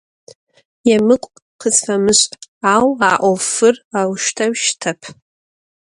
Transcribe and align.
Yêmık'u 0.87 1.29
khısfemış', 1.59 2.23
au 2.73 2.87
a 3.09 3.11
'ofır 3.19 3.75
auşteu 3.99 4.53
şıtep. 4.61 5.01